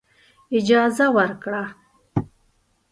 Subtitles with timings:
[0.57, 1.63] اجازه ورکړه.